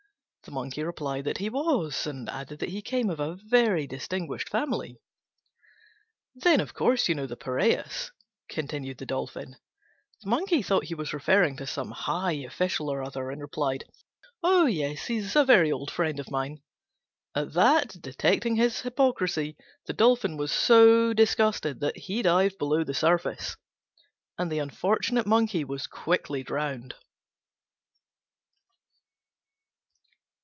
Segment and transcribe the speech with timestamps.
[0.43, 4.49] The Monkey replied that he was, and added that he came of a very distinguished
[4.49, 4.99] family.
[6.33, 8.09] "Then, of course, you know the Piræus,"
[8.49, 9.55] continued the Dolphin.
[10.23, 13.83] The Monkey thought he was referring to some high official or other, and replied,
[14.41, 16.63] "Oh, yes, he's a very old friend of mine."
[17.35, 19.55] At that, detecting his hypocrisy,
[19.85, 23.57] the Dolphin was so disgusted that he dived below the surface,
[24.39, 26.95] and the unfortunate Monkey was quickly drowned.